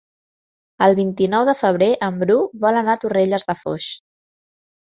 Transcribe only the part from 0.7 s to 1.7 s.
El vint-i-nou de